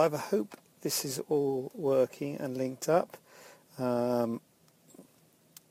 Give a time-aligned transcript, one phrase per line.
[0.00, 0.14] Live.
[0.14, 3.18] I hope this is all working and linked up.
[3.78, 4.40] Um,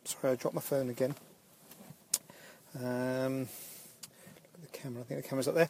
[0.03, 1.15] sorry, I dropped my phone again.
[2.75, 3.47] Um,
[4.61, 5.69] the camera, I think the camera's up there.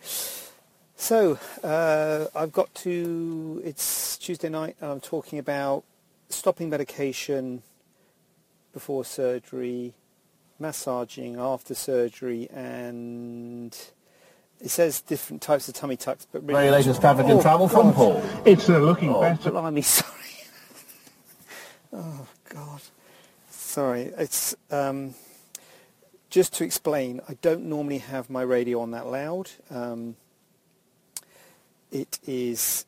[0.98, 5.86] So, uh, I've got to, it's Tuesday night and I'm talking about
[6.28, 7.64] stopping medication
[8.74, 9.94] before surgery,
[10.60, 13.74] massaging after surgery and
[14.62, 16.54] it says different types of tummy tucks, but really...
[16.54, 17.96] Very latest traffic and Oh, travel from God.
[17.96, 18.24] Paul.
[18.46, 19.52] It's uh, looking Oh, better.
[19.52, 20.12] blimey, sorry.
[21.94, 22.82] oh, God.
[23.50, 24.12] Sorry.
[24.18, 25.16] It's, um,
[26.30, 29.50] just to explain, I don't normally have my radio on that loud.
[29.72, 30.16] Um,
[31.92, 32.86] it is,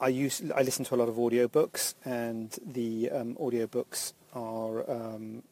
[0.00, 5.42] I use, I listen to a lot of audiobooks and the um, audiobooks are um,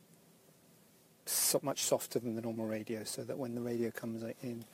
[1.27, 4.65] so much softer than the normal radio so that when the radio comes in,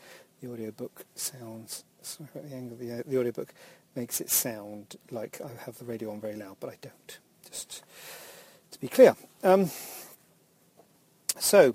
[0.40, 3.52] the audiobook sounds, sorry about the angle, the, the audiobook
[3.94, 7.18] makes it sound like I have the radio on very loud, but I don't.
[7.44, 7.82] Just
[8.70, 9.16] to be clear.
[9.42, 9.70] Um,
[11.38, 11.74] so,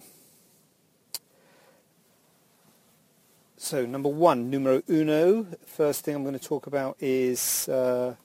[3.58, 5.47] so number one, numero uno.
[5.66, 8.16] First thing I'm going to talk about is uh,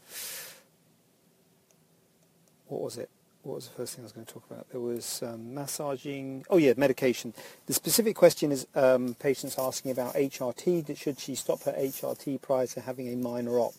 [2.66, 3.10] what was it?
[3.48, 4.68] What was the first thing I was going to talk about?
[4.68, 6.44] There was um, massaging.
[6.50, 7.32] Oh yeah, medication.
[7.64, 10.94] The specific question is um, patients asking about HRT.
[10.94, 13.74] Should she stop her HRT prior to having a minor op?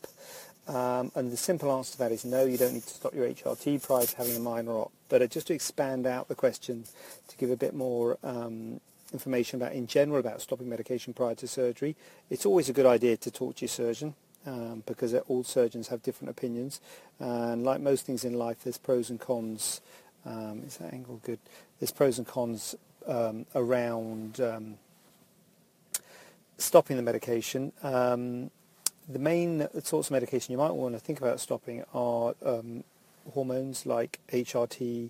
[0.67, 2.45] Um, and the simple answer to that is no.
[2.45, 4.92] You don't need to stop your HRT prior to having a minor op.
[5.08, 6.86] But uh, just to expand out the question,
[7.28, 8.81] to give a bit more um,
[9.13, 11.96] information about in general about stopping medication prior to surgery,
[12.31, 16.01] it's always a good idea to talk to your surgeon um, because all surgeons have
[16.03, 16.79] different opinions.
[17.19, 19.81] And like most things in life, there's pros and cons.
[20.25, 21.39] Um, is that angle good?
[21.79, 22.75] There's pros and cons
[23.07, 24.75] um, around um,
[26.57, 27.72] stopping the medication.
[27.83, 28.51] Um,
[29.07, 32.83] the main sorts of medication you might want to think about stopping are um,
[33.33, 35.09] hormones like HRT,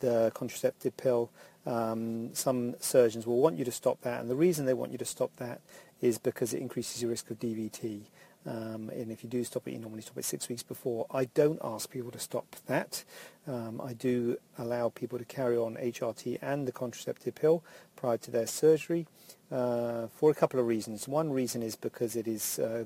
[0.00, 1.30] the contraceptive pill.
[1.64, 5.04] Some surgeons will want you to stop that, and the reason they want you to
[5.04, 5.60] stop that
[6.00, 8.02] is because it increases your risk of DVT.
[8.46, 11.06] Um, and if you do stop it, you normally stop it six weeks before.
[11.10, 13.04] I don't ask people to stop that.
[13.46, 17.62] Um, I do allow people to carry on HRT and the contraceptive pill
[17.96, 19.06] prior to their surgery
[19.50, 21.08] uh, for a couple of reasons.
[21.08, 22.84] One reason is because it is uh,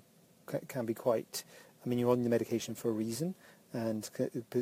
[0.69, 1.45] can be quite.
[1.84, 3.34] I mean, you're on the medication for a reason,
[3.73, 4.09] and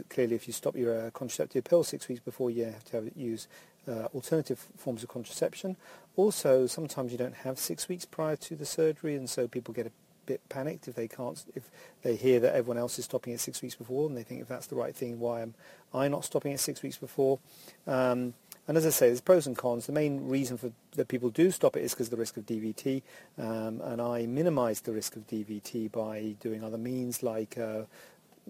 [0.09, 3.11] clearly, if you stop your uh, contraceptive pill six weeks before, you have to have,
[3.17, 3.49] use
[3.89, 5.77] uh, alternative forms of contraception.
[6.17, 9.87] Also, sometimes you don't have six weeks prior to the surgery, and so people get
[9.87, 9.91] a
[10.31, 11.71] bit panicked if they can't if
[12.03, 14.49] they hear that everyone else is stopping it six weeks before, and they think if
[14.49, 15.55] that's the right thing, why am
[15.93, 17.41] I not stopping it six weeks before?
[17.87, 18.35] Um,
[18.69, 19.87] and as I say, there's pros and cons.
[19.87, 22.47] The main reason for that people do stop it is because of the risk of
[22.47, 23.03] DVT,
[23.39, 27.83] um, and I minimise the risk of DVT by doing other means like uh,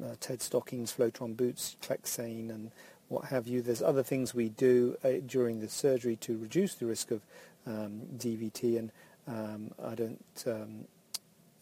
[0.04, 2.70] uh, TED stockings, Flowtron boots, Clexane, and
[3.08, 3.62] what have you.
[3.62, 7.22] There's other things we do uh, during the surgery to reduce the risk of
[7.66, 8.92] um, DVT, and
[9.26, 10.44] um, I don't.
[10.46, 10.84] Um,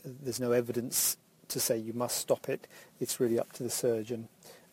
[0.05, 1.17] there's no evidence
[1.49, 2.67] to say you must stop it.
[3.01, 4.29] It's really up to the surgeon.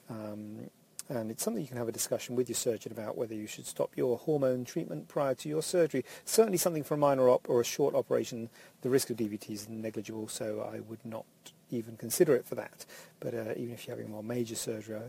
[0.10, 0.70] Um,
[1.08, 3.68] and it's something you can have a discussion with your surgeon about whether you should
[3.68, 6.04] stop your hormone treatment prior to your surgery.
[6.26, 8.50] Certainly something for a minor op or a short operation,
[8.82, 11.26] the risk of DVT is negligible, so I would not
[11.70, 12.86] even consider it for that.
[13.20, 15.00] But uh, even if you're having more major surgery,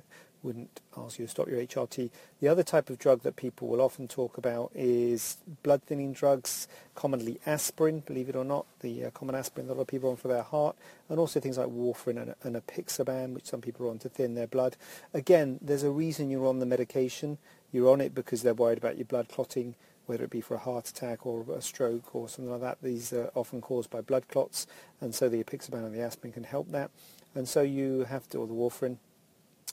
[0.46, 2.08] wouldn't ask you to stop your HRT.
[2.40, 6.68] The other type of drug that people will often talk about is blood thinning drugs,
[6.94, 10.08] commonly aspirin, believe it or not, the uh, common aspirin that a lot of people
[10.08, 10.76] are on for their heart,
[11.08, 14.36] and also things like warfarin and, and apixaban, which some people are on to thin
[14.36, 14.76] their blood.
[15.12, 17.38] Again, there's a reason you're on the medication.
[17.72, 19.74] You're on it because they're worried about your blood clotting,
[20.06, 22.78] whether it be for a heart attack or a stroke or something like that.
[22.80, 24.68] These are often caused by blood clots,
[25.00, 26.92] and so the apixaban and the aspirin can help that.
[27.34, 28.96] And so you have to, or the warfarin,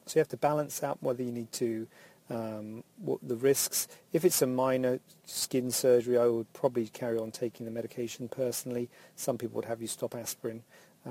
[0.06, 1.88] so you have to balance out whether you need to,
[2.30, 3.88] um, what the risks.
[4.12, 8.90] If it's a minor skin surgery, I would probably carry on taking the medication personally.
[9.16, 10.64] Some people would have you stop aspirin.
[11.06, 11.10] Uh,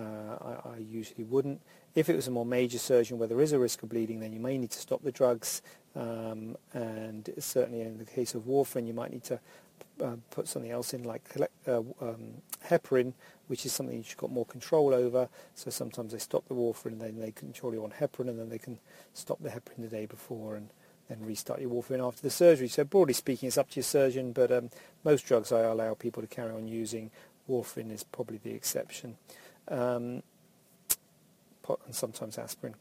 [0.65, 1.61] I, I usually wouldn't.
[1.95, 4.33] If it was a more major surgery where there is a risk of bleeding, then
[4.33, 5.61] you may need to stop the drugs.
[5.95, 9.39] Um, and certainly in the case of warfarin, you might need to
[10.03, 11.23] uh, put something else in like
[11.67, 13.13] uh, um, heparin,
[13.47, 15.29] which is something you've got more control over.
[15.55, 18.49] So sometimes they stop the warfarin and then they control you on heparin and then
[18.49, 18.79] they can
[19.15, 20.71] stop the heparin the day before and
[21.09, 22.69] then restart your warfarin after the surgery.
[22.69, 24.71] So broadly speaking, it's up to your surgeon, but um,
[25.05, 27.11] most drugs I allow people to carry on using.
[27.49, 29.17] Warfarin is probably the exception.
[29.69, 30.23] Um,
[31.87, 32.75] and sometimes aspirin.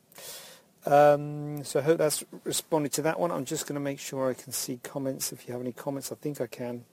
[0.85, 3.31] Um, so I hope that's responded to that one.
[3.31, 5.31] I'm just going to make sure I can see comments.
[5.31, 6.85] If you have any comments, I think I can.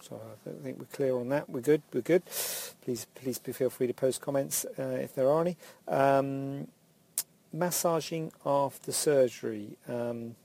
[0.00, 1.48] So I think we're clear on that.
[1.48, 1.82] We're good.
[1.92, 2.24] We're good.
[2.82, 5.56] Please, please feel free to post comments uh, if there are any.
[5.88, 6.68] Um,
[7.52, 9.76] massaging after surgery.
[9.88, 10.36] Um,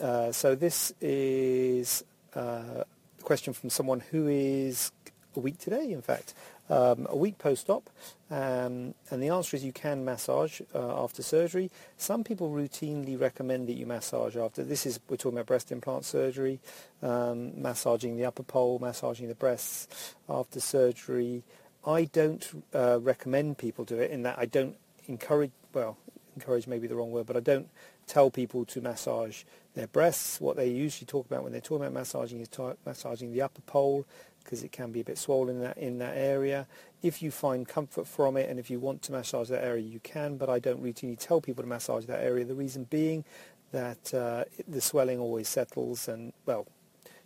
[0.00, 2.04] uh, so this is
[2.34, 2.84] uh,
[3.18, 4.92] a question from someone who is
[5.36, 6.34] a week today, in fact
[6.70, 7.88] um, a week post-op,
[8.30, 11.70] um, and the answer is you can massage uh, after surgery.
[11.96, 14.62] Some people routinely recommend that you massage after.
[14.62, 16.60] This is we're talking about breast implant surgery,
[17.02, 21.42] um, massaging the upper pole, massaging the breasts after surgery.
[21.86, 24.76] I don't uh, recommend people do it in that I don't
[25.06, 25.52] encourage.
[25.72, 25.96] Well,
[26.36, 27.68] encourage maybe the wrong word, but I don't
[28.08, 29.44] tell people to massage
[29.74, 30.40] their breasts.
[30.40, 32.48] What they usually talk about when they're talking about massaging is
[32.84, 34.06] massaging the upper pole
[34.42, 36.66] because it can be a bit swollen in that, in that area.
[37.02, 40.00] If you find comfort from it and if you want to massage that area, you
[40.00, 42.44] can, but I don't routinely tell people to massage that area.
[42.44, 43.24] The reason being
[43.72, 46.66] that uh, the swelling always settles and, well,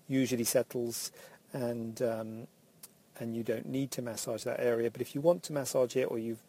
[0.09, 1.13] usually settles
[1.53, 2.47] and um,
[3.21, 4.91] and you don't need to massage that area.
[4.91, 6.43] But if you want to massage it or you've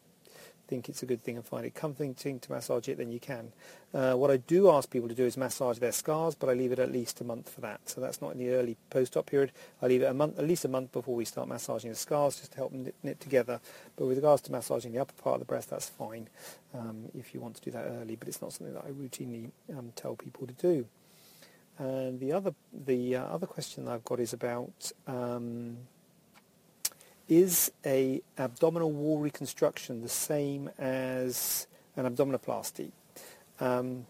[0.73, 3.51] think it's a good thing and find it comforting to massage it, then you can.
[3.93, 6.71] Uh, what I do ask people to do is massage their scars, but I leave
[6.71, 7.87] it at least a month for that.
[7.87, 9.51] So that's not in the early post-op period.
[9.83, 12.37] I leave it a month, at least a month before we start massaging the scars,
[12.37, 13.59] just to help them knit, knit together.
[13.95, 16.27] But with regards to massaging the upper part of the breast, that's fine
[16.73, 19.51] um, if you want to do that early, but it's not something that I routinely
[19.77, 20.87] um, tell people to do.
[21.77, 25.77] And the other the uh, other question I've got is about um,
[27.37, 32.91] is a abdominal wall reconstruction the same as an abdominoplasty?
[33.59, 34.05] Um,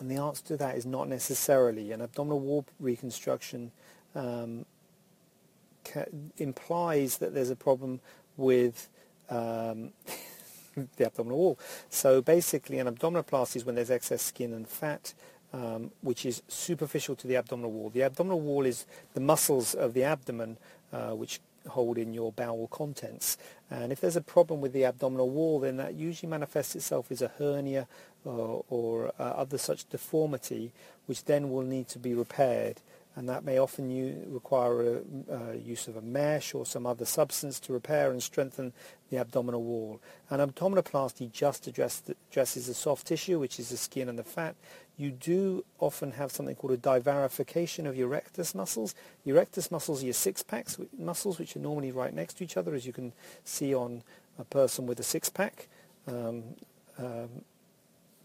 [0.00, 1.92] and the answer to that is not necessarily.
[1.92, 3.70] An abdominal wall reconstruction
[4.14, 4.64] um,
[5.84, 6.06] ca-
[6.38, 8.00] implies that there's a problem
[8.36, 8.88] with
[9.30, 9.92] um,
[10.96, 11.58] the abdominal wall.
[11.88, 15.14] So basically, an abdominoplasty is when there's excess skin and fat,
[15.52, 17.90] um, which is superficial to the abdominal wall.
[17.90, 20.56] The abdominal wall is the muscles of the abdomen,
[20.92, 23.38] uh, which hold in your bowel contents.
[23.70, 27.22] And if there's a problem with the abdominal wall, then that usually manifests itself as
[27.22, 27.88] a hernia
[28.24, 30.72] or, or uh, other such deformity,
[31.06, 32.80] which then will need to be repaired.
[33.14, 35.00] And that may often u- require a,
[35.30, 38.72] uh, use of a mesh or some other substance to repair and strengthen
[39.10, 40.00] the abdominal wall.
[40.30, 44.56] And abdominoplasty just the, addresses the soft tissue, which is the skin and the fat,
[44.96, 48.94] you do often have something called a divarification of your rectus muscles.
[49.24, 52.74] Your rectus muscles are your six-packs muscles, which are normally right next to each other,
[52.74, 53.12] as you can
[53.44, 54.02] see on
[54.38, 55.68] a person with a six-pack.
[56.06, 56.44] Um,
[56.98, 57.28] um,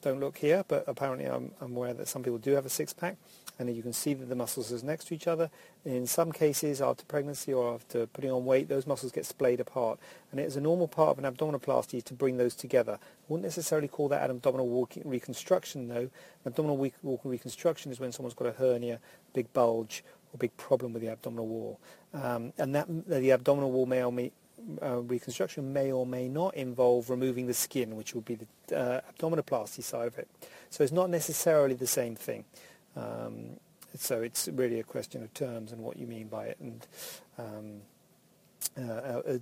[0.02, 3.18] don't look here, but apparently I'm, I'm, aware that some people do have a six-pack,
[3.60, 5.50] and you can see that the muscles are next to each other.
[5.86, 10.00] In some cases, after pregnancy or after putting on weight, those muscles get splayed apart,
[10.32, 13.00] and it is a normal part of an abdominoplasty to bring those together.
[13.02, 15.96] I wouldn't necessarily call that an abdominal wall reconstruction, though.
[15.96, 16.12] An
[16.48, 19.00] abdominal wall reconstruction is when someone's got a hernia,
[19.34, 20.04] big bulge,
[20.34, 21.80] or big problem with the abdominal wall,
[22.14, 24.32] um, and that the abdominal wall may or may
[24.82, 29.02] uh, reconstruction may or may not involve removing the skin, which would be the uh,
[29.12, 30.28] abdominoplasty side of it.
[30.70, 32.46] So it's not necessarily the same thing.
[32.96, 33.58] Um,
[33.96, 36.58] so it's really a question of terms and what you mean by it.
[36.60, 36.88] And
[37.38, 37.82] um,
[38.78, 39.40] uh, uh,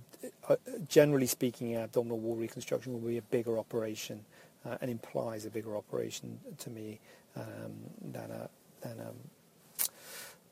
[0.48, 0.56] uh
[0.88, 4.24] generally speaking, abdominal wall reconstruction will be a bigger operation
[4.64, 7.00] uh, and implies a bigger operation to me
[7.36, 7.72] um,
[8.12, 8.48] than a
[8.82, 9.12] than a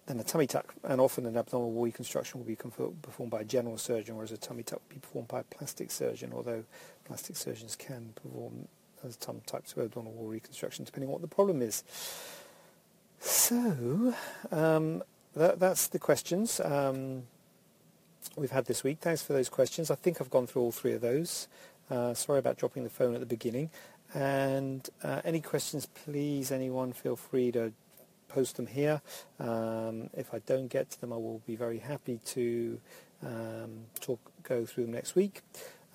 [0.06, 3.44] then a tummy tuck, and often an abdominal wall reconstruction will be performed by a
[3.44, 6.64] general surgeon, whereas a tummy tuck will be performed by a plastic surgeon, although
[7.04, 8.68] plastic surgeons can perform
[9.20, 11.84] some types of abdominal wall reconstruction depending on what the problem is.
[13.20, 14.14] So,
[14.50, 15.02] um,
[15.34, 17.25] that, that's the questions um,
[18.37, 18.99] we've had this week.
[19.00, 19.90] Thanks for those questions.
[19.90, 21.49] I think I've gone through all three of those.
[21.90, 23.70] Uh, sorry about dropping the phone at the beginning.
[24.14, 27.73] And uh, any questions, please, anyone, feel free to
[28.28, 29.00] post them here.
[29.38, 32.81] Um, if I don't get to them, I will be very happy to
[33.25, 35.43] um, talk, go through them next week.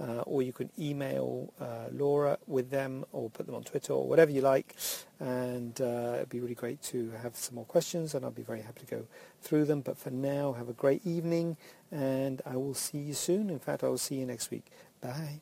[0.01, 4.07] Uh, or you can email uh, Laura with them or put them on Twitter or
[4.07, 4.75] whatever you like.
[5.19, 8.61] And uh, it'd be really great to have some more questions and I'll be very
[8.61, 9.05] happy to go
[9.41, 9.81] through them.
[9.81, 11.57] But for now, have a great evening
[11.91, 13.49] and I will see you soon.
[13.49, 14.67] In fact, I will see you next week.
[15.01, 15.41] Bye.